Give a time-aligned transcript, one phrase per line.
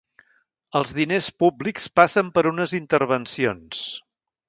[0.79, 3.89] Els diners públics passen per unes intervencions.